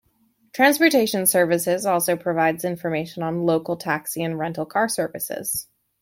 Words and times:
Transportation 0.51 1.27
Services 1.27 1.85
also 1.85 2.15
provides 2.17 2.65
information 2.65 3.21
on 3.21 3.45
local 3.45 3.77
taxi 3.77 4.23
and 4.23 4.39
rental 4.39 4.65
car 4.65 4.89
services. 4.89 5.67